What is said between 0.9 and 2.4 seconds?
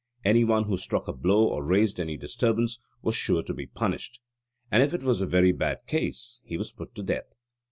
a blow or raised any